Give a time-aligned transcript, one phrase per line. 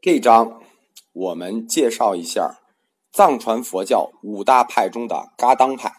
[0.00, 0.62] 这章
[1.12, 2.60] 我们介绍一下
[3.12, 5.92] 藏传佛教五大派中的噶当派。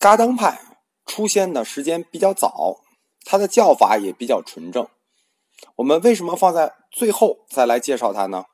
[0.00, 0.60] 噶当派
[1.06, 2.80] 出现的时间比较早，
[3.24, 4.88] 它的教法也比较纯正。
[5.76, 8.46] 我们为什么放在最后再来介绍它呢？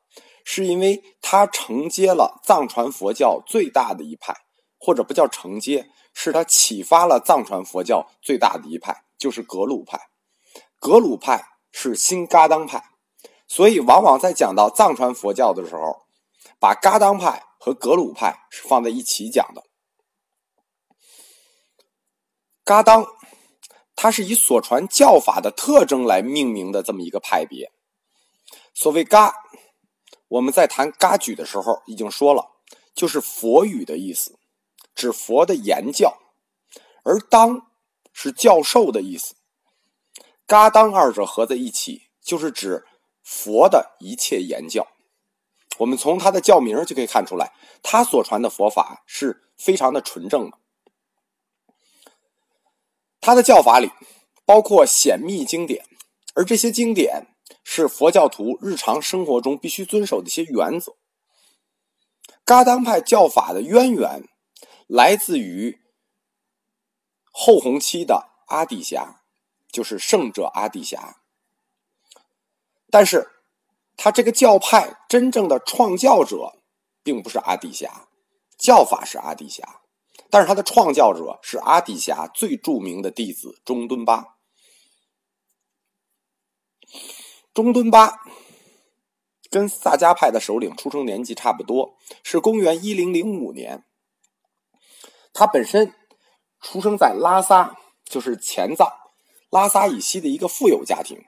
[0.45, 4.37] 是因为它承接了藏传佛教最大的一派，
[4.79, 9.99] 或者不叫承接，是它启发了藏传佛教最大的一派，就是格鲁派。
[10.79, 12.85] 格鲁派是新噶当派。
[13.49, 16.03] 所以，往往在讲到藏传佛教的时候，
[16.59, 19.63] 把噶当派和格鲁派是放在一起讲的。
[22.65, 23.07] 噶当，
[23.95, 27.71] 它是以所传教法的特征来命名的这么一个派别。
[28.75, 29.33] 所谓“噶”，
[30.27, 32.51] 我们在谈噶举的时候已经说了，
[32.95, 34.37] 就是佛语的意思，
[34.95, 36.19] 指佛的言教；
[37.05, 37.71] 而“当”
[38.13, 39.37] 是教授的意思。
[40.47, 42.85] 噶当二者合在一起，就是指。
[43.27, 44.87] 佛的一切言教，
[45.79, 50.59] 我们从他的教名就可以看出来，他所传的佛法是非常的纯正的。
[53.21, 53.91] 他的教法里
[54.45, 55.85] 包括显密经典，
[56.35, 57.27] 而这些经典
[57.65, 60.95] 是佛教徒日常生活中必须遵守的一些原则。
[62.45, 64.29] 噶当派教法的渊源
[64.87, 65.81] 来自于
[67.33, 69.23] 后弘期的阿底峡，
[69.69, 71.23] 就是圣者阿底峡。
[72.91, 73.29] 但是，
[73.97, 76.61] 他这个教派真正的创教者，
[77.03, 78.09] 并不是阿底峡，
[78.59, 79.81] 教法是阿底峡，
[80.31, 84.37] 但是他的创教者是阿底峡最著名的弟子中敦巴。
[87.53, 88.21] 中敦巴
[89.51, 93.85] 跟萨迦派的首领出生年纪差不多，是公元一零零五年。
[95.33, 95.95] 他本身
[96.61, 98.91] 出生在拉萨，就是前藏
[99.51, 101.25] 拉萨以西的一个富有家庭。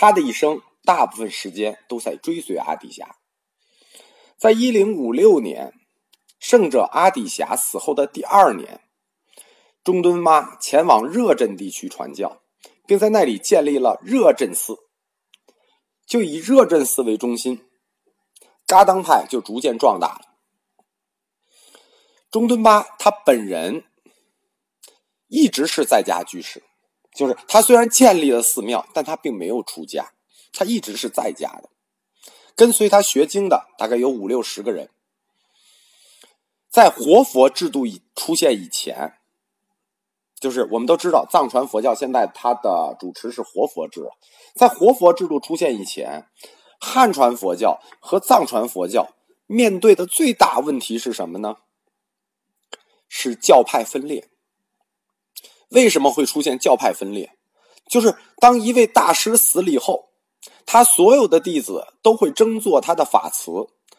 [0.00, 3.16] 他的一生大部分时间都在追随阿底峡。
[4.38, 5.74] 在一零五六年，
[6.38, 8.80] 圣者阿底峡死后的第二年，
[9.84, 12.40] 中敦妈前往热镇地区传教，
[12.86, 14.78] 并在那里建立了热镇寺。
[16.06, 17.68] 就以热镇寺为中心，
[18.66, 20.22] 噶当派就逐渐壮大了。
[22.30, 23.84] 中敦巴他本人
[25.26, 26.64] 一直是在家居士。
[27.14, 30.12] 就是他虽然建立了寺庙，但他并没有出家，
[30.52, 31.68] 他一直是在家的。
[32.54, 34.90] 跟随他学经的大概有五六十个人。
[36.68, 39.14] 在活佛制度以出现以前，
[40.38, 44.08] 就是我们都知道藏传佛教现在它的主持是活佛制。
[44.54, 46.28] 在活佛制度出现以前，
[46.78, 49.14] 汉传佛教和藏传佛教
[49.46, 51.56] 面对的最大问题是什么呢？
[53.08, 54.28] 是教派分裂。
[55.70, 57.30] 为什么会出现教派分裂？
[57.88, 60.10] 就是当一位大师死了以后，
[60.64, 63.50] 他所有的弟子都会争做他的法词，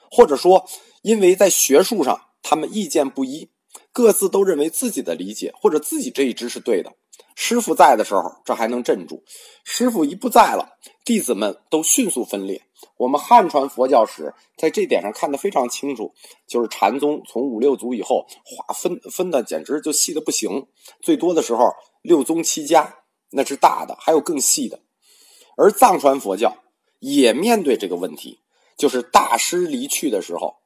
[0.09, 0.65] 或者说，
[1.01, 3.51] 因为在学术上他们意见不一，
[3.91, 6.93] 各自都认为自己的理解或者自己这一支是对的。
[7.35, 9.23] 师傅在的时候，这还能镇住；
[9.63, 12.61] 师傅一不在了，弟子们都迅速分裂。
[12.97, 16.13] 我们汉传佛教史在这点上看得非常清楚，
[16.47, 20.67] 就是禅宗从五六祖以后划分分的简直就细的不行，
[21.01, 24.81] 最多的时候六宗七家那是大的，还有更细的。
[25.57, 26.57] 而藏传佛教
[26.99, 28.39] 也面对这个问题，
[28.77, 30.57] 就是大师离去的时候，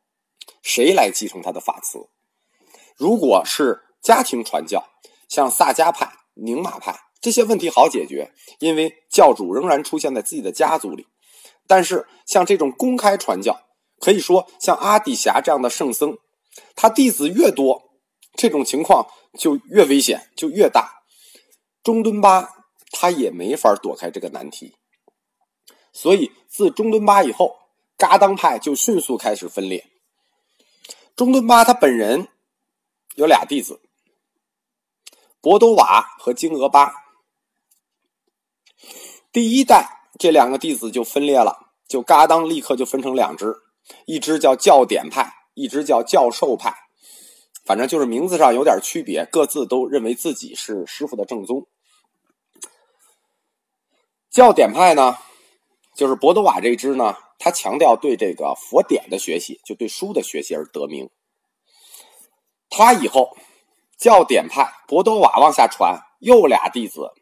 [0.62, 2.08] 谁来继承他的法词？
[2.96, 4.86] 如果是家庭传教，
[5.28, 6.12] 像萨迦派。
[6.38, 11.08] 宁玛派这些问题好解决，因为教主仍然出现在自己的家族里。
[11.68, 13.68] 但是像这种公开传教，
[14.00, 16.18] 可以说像阿底峡这样的圣僧，
[16.76, 17.92] 他弟子越多，
[18.34, 21.04] 这种情况就越危险，就越大。
[21.84, 22.50] 中敦巴
[22.92, 24.76] 他也没法躲开这个难题。
[25.92, 27.56] 所以自中敦巴以后，
[27.98, 29.90] 噶当派就迅速开始分裂。
[31.16, 32.28] 中敦巴他本人
[33.16, 33.82] 有俩弟子。
[35.40, 36.92] 博多瓦和金额巴，
[39.32, 43.56] 第一代这两个弟子就分裂了，就嘎当立刻就分成两支，
[44.06, 46.74] 一支叫教典派，一支叫教授派，
[47.66, 51.68] 反正就是名字上有点区别，各自都认为自己是师傅的正宗。
[54.30, 55.18] 教典派呢，
[55.96, 61.10] 就是博多瓦这支呢，他强调对这个佛典的学习，就对书的学习而得名。
[62.70, 63.38] 他以后。
[63.98, 67.14] 教典派博多瓦往下传，又俩弟子，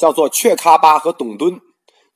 [0.00, 1.60] 叫做却喀巴和董敦，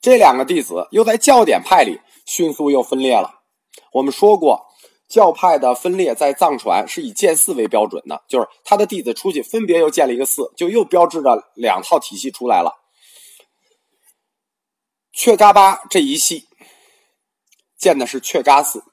[0.01, 3.43] 这两个弟子又在教典派里迅速又分裂了。
[3.91, 4.65] 我们说过，
[5.07, 12.73] 教派的分裂在藏传是以建寺为标准的，就是他的弟子出去分别又建了一个寺，就又标志着两套体系出来了。
[15.13, 16.45] 雀嘎巴这一系
[17.77, 18.83] 建的是雀嘎寺，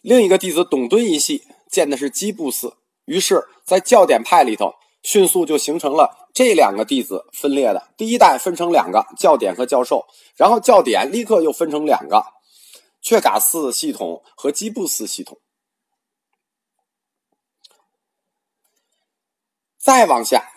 [0.00, 2.78] 另一个弟子董敦一系建的是基布寺。
[3.04, 7.88] 于是，在教典派里头，迅速就形成了这两个弟子分裂的。
[7.96, 10.06] 第一代分成两个教典和教授，
[10.36, 12.24] 然后教典立刻又分成两个
[13.02, 15.38] 却嘎寺系统和基布寺系统。
[19.78, 20.50] 再往下，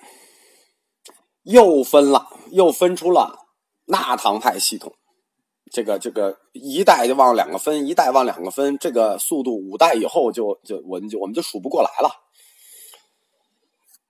[1.44, 3.48] 又分了，又分出了
[3.86, 4.96] 纳唐派系统。
[5.72, 12.12] 这个这个一代就往两个分，一代往两个分，这个速度五代以后就就我们就我们就数不过来了。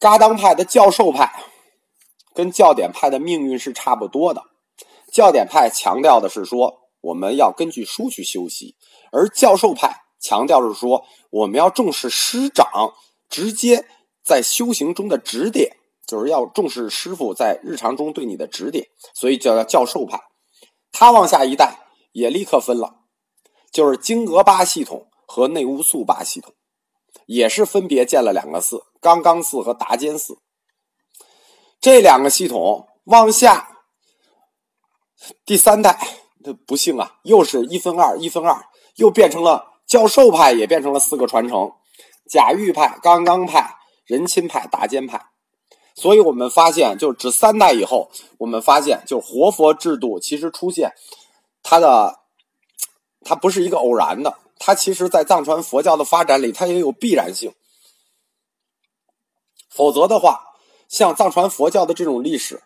[0.03, 1.31] 嘎当派的教授派
[2.33, 4.43] 跟教典派的命运是差不多的。
[5.13, 8.75] 教典派强调的是说我们要根据书去修习，
[9.13, 12.93] 而教授派强调是说我们要重视师长
[13.29, 13.85] 直接
[14.25, 20.19] 在修行中的指点，就是要重视师傅在日常中对你的指点，所以叫教授派。
[20.91, 21.77] 他往下一代
[22.11, 22.95] 也立刻分了，
[23.71, 26.53] 就是金额巴系统和内乌素巴系统，
[27.25, 30.39] 也是分别建了两个寺，刚刚寺和达坚寺。
[31.79, 33.77] 这两个系统往下，
[35.45, 35.99] 第三代，
[36.65, 38.65] 不幸啊，又是一分二，一分二，
[38.95, 41.73] 又变成了教授派，也变成了四个传承：
[42.29, 43.75] 贾玉派、刚刚派、
[44.05, 45.29] 仁钦派、达坚派。
[45.95, 48.09] 所以我们发现，就是三代以后，
[48.39, 50.91] 我们发现，就活佛制度其实出现，
[51.61, 52.21] 它的，
[53.21, 57.53] 它不是一个偶然的，它其实在藏传佛教的发展里，它也有必然性。
[59.69, 60.39] 否则的话，
[60.87, 62.63] 像藏传佛教的这种历史，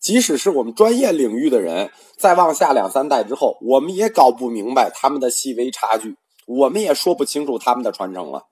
[0.00, 6.16] 即使是我们专业领域的人，再往下两三代之后，我们也搞不明白他们的细微差距，
[6.46, 8.46] 我们也说不清楚他们的传承了。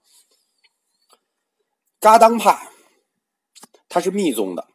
[1.98, 2.68] 噶当派。
[3.88, 4.66] 他是密宗的，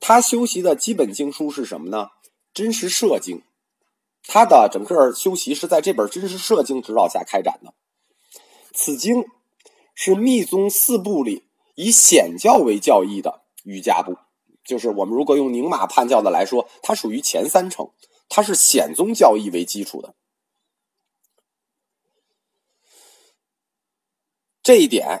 [0.00, 2.08] 他修习的基本经书是什么呢？
[2.54, 3.42] 真实摄经，
[4.26, 7.74] 他的整个修习是在这本真实摄经指导下开展的。
[8.72, 9.24] 此经
[9.94, 11.44] 是密宗四部里
[11.74, 14.16] 以显教为教义的瑜伽部，
[14.64, 17.90] 就是我们如果用宁玛判教的来说，它属于前三成，
[18.28, 20.14] 它是显宗教义为基础的。
[24.62, 25.20] 这一点，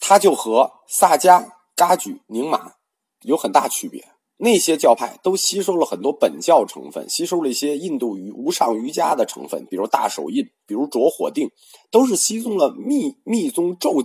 [0.00, 1.52] 它就和萨迦。
[1.78, 2.72] 噶举、宁玛
[3.20, 4.17] 有很大区别。
[4.40, 11.50] 那些教派都吸收了很多本教成分，吸收了一些印度瑜无上瑜伽的成分，比如大手印，比如着火定，
[11.90, 14.04] 都是吸收了密密宗咒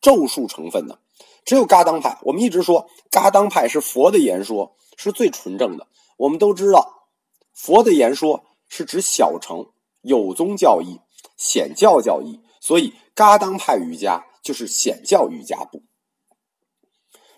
[0.00, 1.00] 咒术成分的。
[1.44, 5.86] 只有噶当派，我们一直说噶当派是佛的言说，是最纯正的。
[6.16, 7.08] 我们都知道，
[7.52, 9.66] 佛的言说是指小乘
[10.00, 11.00] 有宗教义、
[11.36, 15.82] 显教教义，所以噶当派瑜伽就是显教瑜伽部。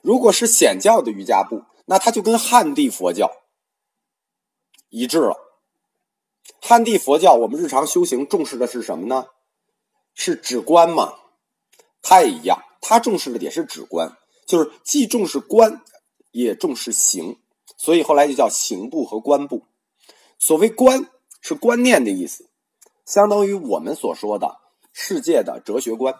[0.00, 3.32] 如果是显教的瑜伽部，那它就跟汉地佛教
[4.90, 5.36] 一致了。
[6.60, 9.28] 汉地佛教，我们日常修行重视的是什么呢？
[10.14, 11.14] 是止观嘛？
[12.02, 14.16] 它也一样，它重视的也是止观，
[14.46, 15.82] 就是既重视观，
[16.30, 17.38] 也重视行，
[17.76, 19.66] 所以后来就叫行部和观部。
[20.38, 21.10] 所谓观，
[21.40, 22.48] 是观念的意思，
[23.04, 24.56] 相当于我们所说的
[24.92, 26.18] 世界的哲学观。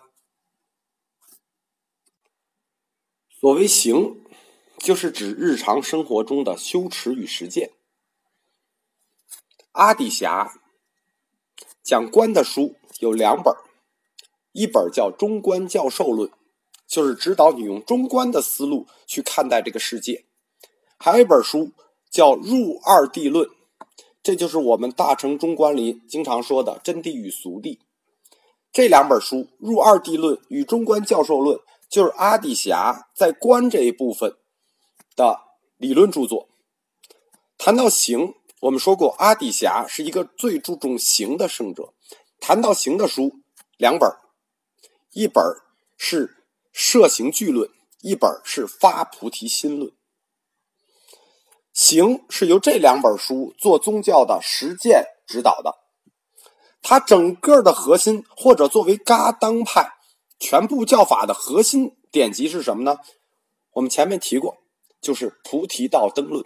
[3.41, 4.25] 所谓行，
[4.79, 7.71] 就是指日常生活中的修持与实践。
[9.73, 10.55] 阿底峡
[11.83, 13.55] 讲观的书有两本，
[14.53, 16.29] 一本叫《中观教授论》，
[16.87, 20.25] 就是指导你用中观的思路去看待这个世界；
[20.97, 21.73] 还有一本书
[22.11, 23.47] 叫《入二谛论》，
[24.23, 27.79] 这就是我们大乘中观里经常说的真谛与俗谛。
[28.73, 31.57] 这两本书《入二谛论》与《中观教授论》。
[31.89, 34.37] 就是阿底峡在观这一部分
[35.17, 35.41] 的
[35.79, 36.49] 理论著作。
[37.59, 41.95] 谈到行，我们说过，阿底峡是一个最注重行的圣者。
[42.39, 43.41] 谈到行的书，
[43.79, 44.09] 两本
[45.13, 45.43] 一本
[45.97, 46.29] 是
[46.71, 47.69] 《摄行具论》，
[48.03, 49.91] 一本是《发菩提心论》。
[51.73, 55.75] 行是由这两本书做宗教的实践指导的。
[56.83, 59.95] 它整个的核心，或者作为噶当派。
[60.39, 62.99] 全部教法的核心典籍是什么呢？
[63.73, 64.59] 我们前面提过，
[65.07, 66.43] 就是《菩提道灯论》。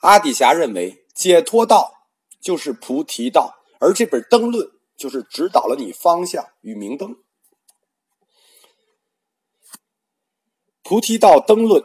[0.00, 7.12] 阿底峡认为，解脱道就是菩提道，而这本灯论就是指导了你方向与明灯。
[10.82, 11.82] 《菩提道灯论》，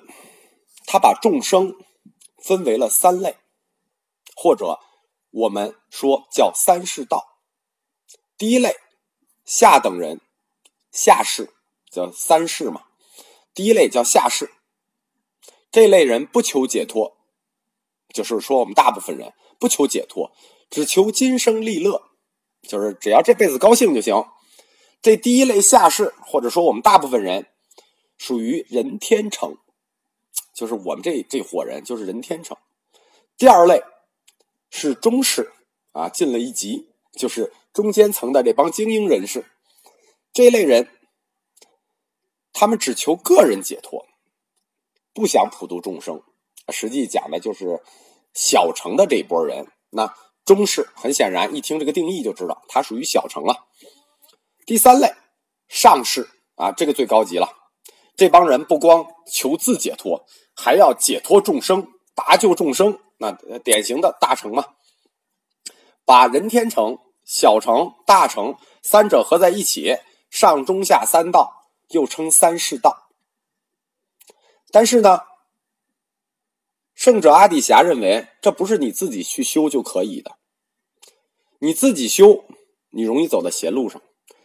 [0.86, 1.74] 它把众生
[2.44, 3.38] 分为了三类，
[4.36, 4.78] 或者
[5.32, 7.40] 我们说叫三世道。
[8.38, 8.76] 第一类，
[9.46, 10.20] 下等人。
[10.92, 11.54] 下士
[11.90, 12.84] 叫三世嘛，
[13.54, 14.52] 第一类叫下士，
[15.72, 17.18] 这类人不求解脱，
[18.14, 20.32] 就是说我们大部分人不求解脱，
[20.70, 22.10] 只求今生利乐，
[22.64, 24.26] 就是只要这辈子高兴就行。
[25.02, 27.48] 这第一类下士，或者说我们大部分人，
[28.18, 29.58] 属于人天成，
[30.54, 32.58] 就是我们这这伙人就是人天成。
[33.38, 33.82] 第二类
[34.70, 35.54] 是中士
[35.94, 39.46] 啊，进了一级，就是中间层的这帮精英人士。
[40.34, 40.90] 这类人，
[42.52, 44.06] 他们只求个人解脱，
[45.14, 46.22] 不想普度众生。
[46.72, 47.82] 实际讲的就是
[48.34, 49.68] 小乘的这一波人。
[49.90, 50.14] 那
[50.46, 53.68] 中士很显然，一听这个定义就知道，它属于小乘了。
[54.66, 55.12] 第三类
[55.68, 57.50] 上士啊，这个最高级了。
[58.16, 60.26] 这帮人不光求自解脱，
[60.56, 63.00] 还要解脱众生，搭救众生。
[63.18, 64.66] 那典型的大乘嘛，
[66.06, 69.98] 把人天成、小乘、大乘三者合在一起，
[70.30, 71.52] 上中下三道，
[71.90, 73.09] 又称三世道。
[74.72, 75.22] 但是呢，
[76.94, 80.38] 圣者阿底峡认为，这不是你自己去修就可以的。
[81.60, 82.46] 你自己修，
[82.92, 84.02] 你容易走在邪路上。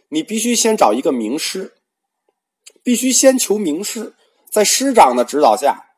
[0.09, 1.75] 你必须先找一个名师，
[2.83, 4.15] 必须先求名师，
[4.49, 5.91] 在师长的指导下，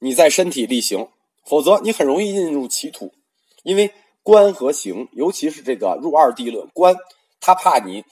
[0.00, 1.08] 你再身体力行。
[1.44, 3.14] 否则，你很容易进入歧途，
[3.62, 6.96] 因为观和行，尤其是这个入二谛论，观
[7.40, 8.04] 他怕你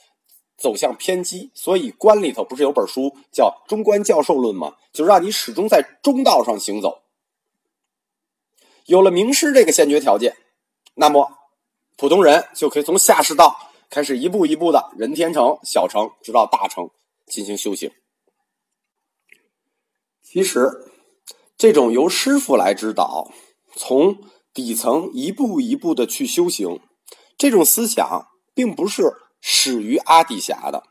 [0.57, 4.75] 走向偏激，所以观里头不是有本书叫《中观教授论》吗？
[4.93, 7.01] 就让你始终在中道上行走。
[8.85, 10.35] 有了名师这个先决条件，
[10.95, 11.31] 那么
[11.97, 16.89] 普通人就可以从下士道开始，一步一步的人天成、小成，直到大成
[17.25, 17.91] 进行修行。
[20.21, 20.91] 其实。
[21.57, 23.31] 这种由师傅来指导，
[23.77, 24.17] 从
[24.53, 26.81] 底层一步一步的去修行，
[27.37, 29.03] 这种思想并不是
[29.47, 30.87] 始于阿底峡的，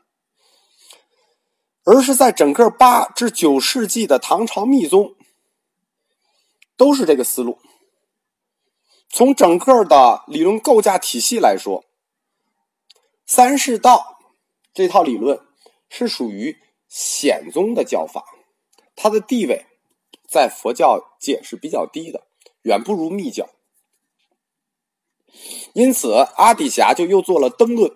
[1.83, 5.13] 而是在整个八至九世纪的唐朝密宗
[6.77, 7.59] 都是这个思路。
[9.09, 11.83] 从整个的理论构架体系来说，
[13.25, 14.21] 三世道
[14.73, 15.41] 这套理论
[15.89, 16.57] 是属于
[16.87, 18.23] 显宗的教法，
[18.95, 19.65] 它的地位。
[20.27, 22.25] 在佛教界是比较低的，
[22.61, 23.49] 远不如密教。
[25.73, 27.95] 因此，阿底峡就又做了灯论，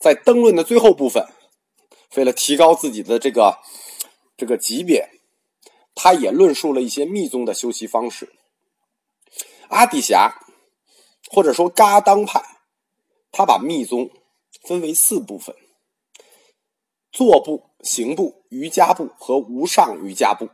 [0.00, 1.28] 在灯论的最后部分，
[2.16, 3.58] 为了提高自己的这个
[4.36, 5.10] 这个级别，
[5.94, 8.32] 他也论述了一些密宗的修习方式。
[9.68, 10.40] 阿底峡
[11.30, 12.42] 或者说噶当派，
[13.30, 14.10] 他把密宗
[14.62, 15.54] 分为四部分：
[17.12, 20.48] 坐部、行部、瑜伽部和无上瑜伽部。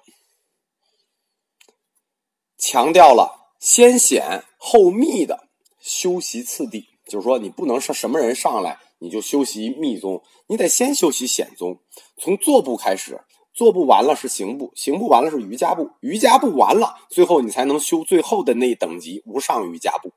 [2.59, 5.49] 强调了先显后密的
[5.79, 11.81] 修习次第，就是说，你不能是什么人上来你就修习密宗，你得先修习显宗。
[12.17, 13.21] 从坐步开始，
[13.53, 20.13] 坐步完了是行步，行步完了是瑜伽步，瑜伽步完了，最后你才能修最后的那一等级无上瑜伽步。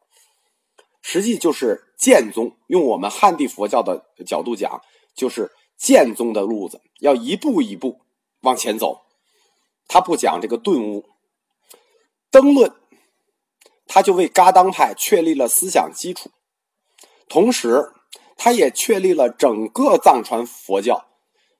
[1.01, 4.81] 实际就是剑宗，用我们汉地佛教的角度讲，
[5.15, 8.01] 就是剑宗的路子，要一步一步
[8.41, 9.01] 往前走。
[9.87, 11.05] 他不讲这个顿悟。
[12.31, 12.75] 登论，
[13.87, 16.29] 他就为噶当派确立了思想基础，
[17.27, 17.91] 同时，
[18.39, 21.05] 他也确立了整个藏传佛教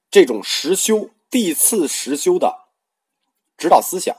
[0.10, 2.70] 这种实修地次实修的
[3.58, 4.16] 指导思想。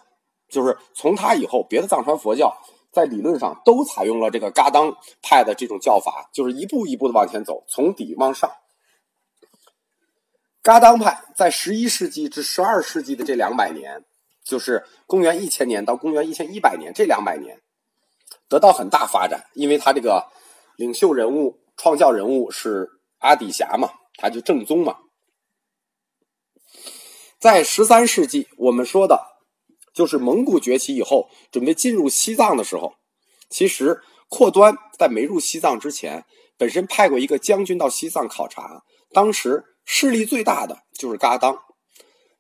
[0.51, 2.55] 就是从他以后，别的藏传佛教
[2.93, 8.53] 在理论上都采用了这个噶当派的这种教法，就是一步一步的往前走，从底往上。
[10.63, 14.05] 噶当派在十一世纪至十二世纪的这两百年。
[14.43, 17.61] 就是公元一千年到公元一千一百年这两百年，
[18.49, 20.27] 得到很大发展，因为他这个
[20.77, 24.99] 领袖人物、创教人物是阿底峡嘛，他就正宗嘛。
[27.39, 29.19] 在十三世纪，我们说的，
[29.95, 32.97] 就是蒙古崛起以后，准备进入西藏的时候，
[33.49, 36.27] 其实阔端在没入西藏之前，
[36.59, 38.83] 本身派过一个将军到西藏考察，
[39.15, 41.59] 当时势力最大的就是噶当。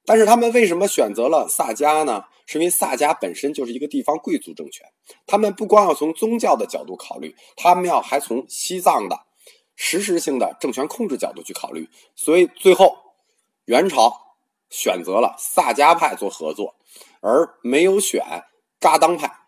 [0.04, 2.24] 但是他们为什么选择了萨迦呢？
[2.44, 4.84] 是因为萨迦本身就是一个地方贵族政权，
[5.24, 9.16] 他们不光要从宗教的角度考虑，他们要还从西藏的
[9.82, 11.88] 实时性的政权控制角度去考虑。
[12.14, 12.98] 所以最后
[13.64, 14.36] 元朝
[14.68, 16.74] 选择了萨迦派做合作，
[17.22, 18.44] 而没有选
[18.78, 19.46] 噶当派。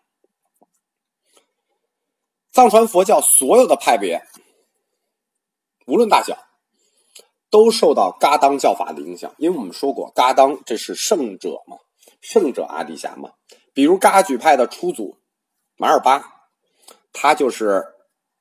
[2.51, 4.23] 藏传佛教所有的派别，
[5.85, 6.35] 无论大小。
[7.49, 11.77] 都受到噶当教法的影响，因为我们说过，噶当这是圣者嘛，
[12.19, 13.33] 圣者阿底峡嘛。
[13.75, 15.19] 比如噶举派的初祖
[15.77, 16.49] 马尔巴，
[17.11, 17.93] 他就是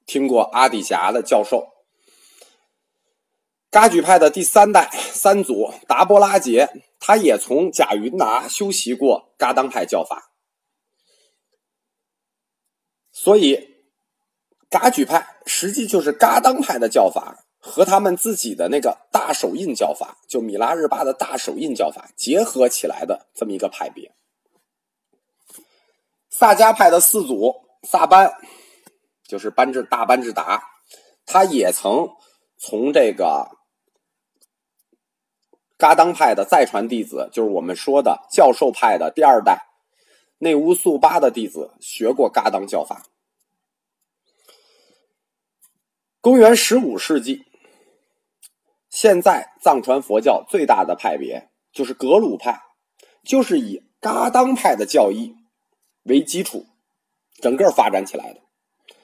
[0.07, 1.72] 听过阿底峡的教授。
[3.73, 6.69] 噶举派的第三代三祖达波拉杰，
[7.01, 10.31] 他也从贾云达修习过噶当派教法。
[13.11, 13.87] 所以
[14.69, 24.13] 噶举派实际就是噶当派的教法和他们自己的那个大手印教法，就米拉日巴的大手印教法结合起来的这么一个派别。
[26.29, 28.35] 萨迦派的四祖萨班，
[29.27, 30.63] 就是班智大班智达，
[31.25, 32.11] 他也曾
[32.59, 33.49] 从这个
[35.83, 39.67] 噶当派的再传弟子，就是我们说的教授派的第二代
[40.39, 43.03] 内乌素巴的弟子学过噶当教法。
[46.21, 47.47] 公元十五世纪，
[48.91, 52.63] 现在藏传佛教最大的派别就是格鲁派，
[53.25, 55.35] 就是以噶当派的教义。
[56.05, 56.67] 为基础，
[57.41, 58.41] 整个发展起来的。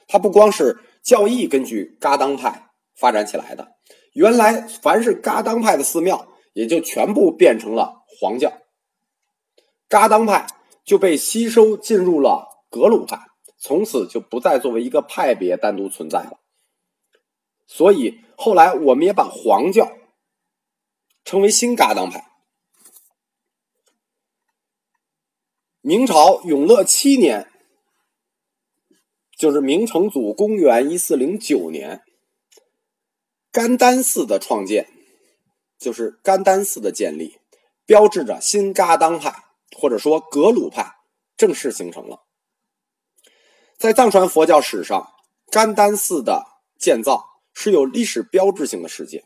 [0.07, 3.73] 它不光是教义根据噶当派发展起来的，
[4.13, 8.53] 原来凡是噶当派的寺庙，也就全部变成了黄教。
[9.87, 10.45] 噶当派
[10.85, 13.17] 就被吸收进入了格鲁派，
[13.57, 16.41] 从此就不再作为一个派别单独存在了。
[17.69, 19.89] 所以后来我们也把黄教
[21.25, 22.29] 称为新噶当派。
[25.81, 27.49] 明朝永乐七年，
[29.39, 32.03] 就是明成祖公元一四零九年，
[33.53, 34.98] 甘丹寺的创建，
[35.79, 37.39] 就是甘丹寺的建立，
[37.87, 39.45] 标志着新噶当派
[39.77, 40.97] 或者说格鲁派
[41.37, 42.23] 正式形成了。
[43.77, 45.09] 在藏传佛教史上，
[45.51, 46.45] 甘丹寺的
[46.79, 49.25] 建造是有历史标志性的事件。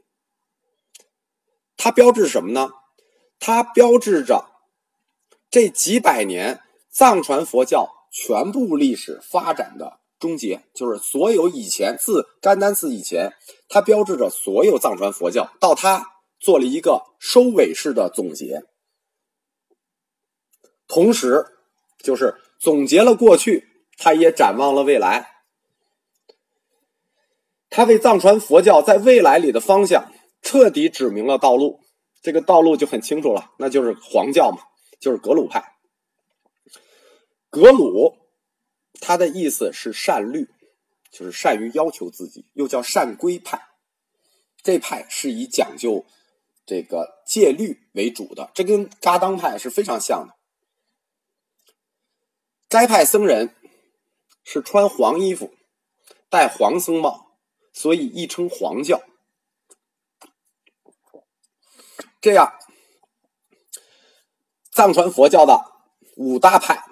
[1.77, 2.71] 它标志什么呢？
[3.41, 4.47] 它标志着。
[5.51, 13.35] 这几百年藏传佛教全部历史发展的终结，就是所有以前自甘丹寺以前，
[13.69, 16.12] 它标志着所有藏传佛教到它
[16.43, 18.65] 做了一个收尾式的总结，
[20.89, 21.47] 同时
[22.03, 25.45] 就是总结了过去，他也展望了未来，
[27.71, 31.81] 他为藏传佛教在未来里的方向彻底指明了道路，
[32.21, 34.65] 这个道路就很清楚了，那就是黄教嘛。
[35.01, 35.75] 就是格鲁派，
[37.51, 38.19] 格鲁，
[39.01, 40.49] 他的意思是善律，
[41.11, 43.61] 就是善于要求自己，又叫善规派。
[44.63, 46.07] 这派是以讲究
[46.65, 50.35] 这个戒律为主的，这跟噶当派是非常像的。
[52.69, 53.55] 该派僧人
[54.45, 55.53] 是穿黄衣服，
[56.31, 57.37] 戴黄僧帽，
[57.73, 59.03] 所以亦称黄教。
[62.21, 62.59] 这样。
[64.75, 65.71] 藏传佛教的
[66.17, 66.83] 五大派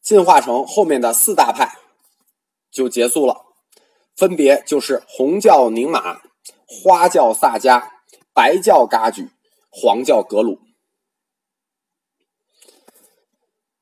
[0.00, 1.76] 进化成后面的四大派
[2.70, 3.46] 就结束了，
[4.14, 6.22] 分别就是红教宁玛、
[6.68, 7.97] 花教萨迦、
[8.38, 9.32] 白教噶举、
[9.68, 10.60] 黄教格鲁。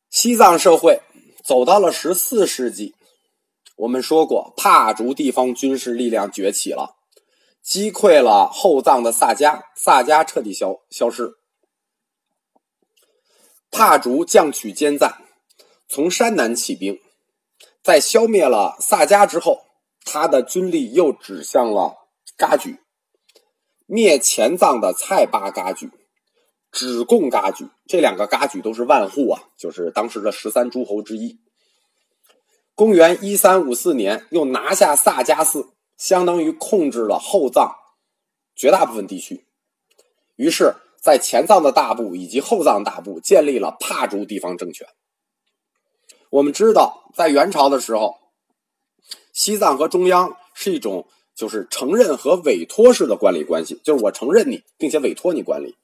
[0.09, 1.03] 西藏社会
[1.45, 2.95] 走到了十四世纪，
[3.77, 6.97] 我们说过，帕竹地方军事力量崛起了，
[7.61, 11.35] 击溃了后藏的萨迦，萨迦彻底消消失。
[13.71, 15.23] 帕竹将取坚赞，
[15.87, 16.99] 从山南起兵，
[17.83, 19.67] 在消灭了萨迦之后，
[20.07, 21.95] 他的军力又指向了
[22.39, 22.81] 噶举，
[23.87, 25.91] 灭前藏的蔡巴噶举，
[26.71, 27.69] 止贡噶举。
[27.87, 31.39] 这两个噶举都是万户啊，就是当时的十三诸侯之一。
[32.75, 37.75] 公元一三五四年，又拿下萨迦寺，相当于控制了后藏
[38.55, 39.47] 绝大部分地区。
[40.37, 40.75] 于是。
[40.99, 44.89] 在前藏的大部以及后藏大部建立了帕竹地方政权。
[46.31, 48.17] 我们知道，在元朝的时候，
[49.33, 55.77] 西藏和中央是一种就是承认和委托式的管理关系，就是我承认你，并且委托你管理。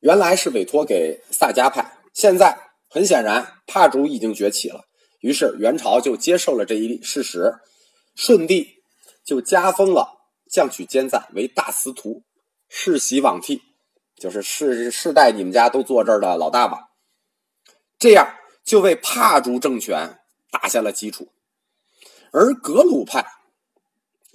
[0.00, 4.84] 原来是委托给萨迦派，现在很显然帕竹已经崛起了，
[5.20, 7.54] 于是元朝就接受了这一事实，
[8.14, 8.82] 顺帝
[9.24, 10.18] 就加封了
[10.50, 12.24] 降曲坚赞为大司徒，
[12.68, 13.62] 世袭罔替。
[14.18, 16.88] 就是世世代你们家都坐这儿的老大吧，
[17.98, 18.26] 这样
[18.64, 21.28] 就为帕竹政权打下了基础。
[22.32, 23.26] 而格鲁派，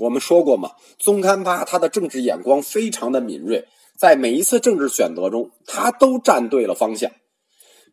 [0.01, 7.11] 我们说过嘛，宗喀巴他的政治眼光非常的敏锐，在每一次政治选择中，他都站对了方向。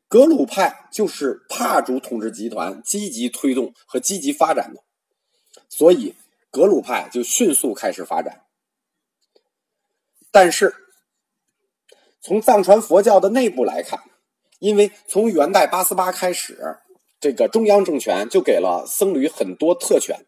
[0.08, 4.80] 格鲁派就是帕竹统治集团积极推动和积极发展的，
[5.68, 6.14] 所以
[6.50, 8.42] 格鲁派就迅速开始发展。
[10.30, 10.74] 但是。
[12.20, 14.00] 从藏传佛教的内部来看，
[14.58, 16.76] 因为从元代八思巴开始，
[17.20, 20.26] 这个中央政权就给了僧侣很多特权，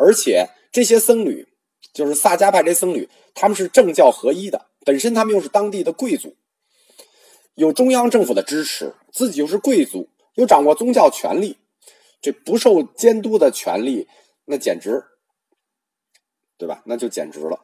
[0.00, 1.46] 而且这些僧侣
[1.92, 6.36] 就是萨迦派这僧侣，他们是政教合一的，本身他们又是当地的贵族，
[7.54, 11.58] 有中央政府的支持，自己又是贵族，又掌握宗教权力，
[12.22, 14.08] 这不受监督的权利，
[14.46, 15.04] 那简直，
[16.56, 16.82] 对吧？
[16.86, 17.60] 那就简直了，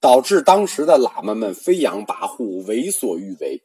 [0.00, 3.62] 导致当时的喇嘛们飞扬跋扈、为所欲为。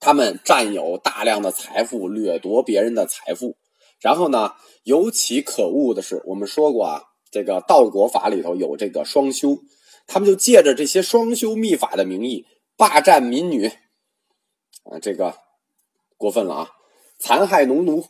[0.00, 3.56] 他们占有大量的财富，掠夺别人的财富。
[4.00, 4.52] 然后呢，
[4.84, 9.58] 尤其可恶的是，我们说过啊，这个道国法里头有这个双修，
[10.06, 15.36] 他们就借着这些双修秘法的名义霸占民女，啊，这个
[16.16, 16.70] 过分了啊，
[17.18, 18.06] 残害农奴。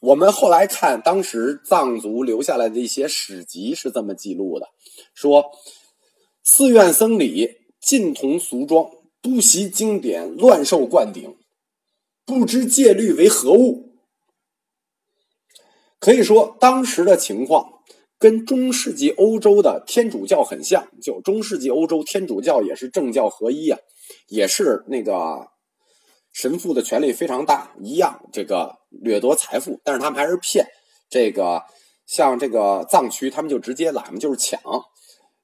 [0.00, 4.68] 我们后来看当时藏族留下来的一些史籍是这么记录的：
[5.14, 5.52] 说
[6.42, 8.90] 寺院僧侣尽同俗装，
[9.22, 11.36] 不习经典，乱受灌顶，
[12.24, 13.85] 不知戒律为何物。
[16.06, 17.68] 可以说，当时的情况
[18.16, 20.86] 跟中世纪欧洲的天主教很像。
[21.02, 23.76] 就中世纪欧洲天主教也是政教合一啊，
[24.28, 25.48] 也是那个
[26.32, 30.64] 神父的权力非常大，一样这个掠夺财富，但是他们还是骗
[31.10, 31.64] 这个。
[32.06, 34.60] 像这个藏区，他们就直接喇嘛就是抢，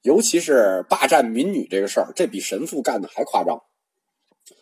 [0.02, 3.58] 尤其是霸占民女这个事儿，这比神父干的还夸张。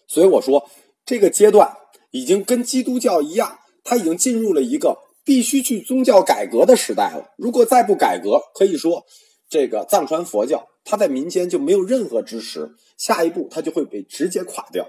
[0.09, 0.67] 所以我说，
[1.05, 1.77] 这个阶段
[2.11, 4.97] 已经跟基督教一样，它已经进入了一个。
[5.31, 7.33] 必须去宗教改革的时代了。
[7.39, 9.07] 如果再不改革，可以说，
[9.49, 12.73] 这个藏传佛教它在民间就没有任何支持。
[12.99, 14.85] 下一步，它就会被直接垮掉。